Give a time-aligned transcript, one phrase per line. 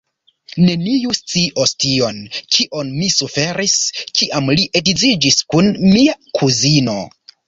[0.67, 2.21] Neniu scios tion,
[2.55, 3.75] kion mi suferis,
[4.21, 6.97] kiam li edziĝis kun mia kuzino.